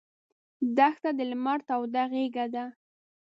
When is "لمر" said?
1.31-1.59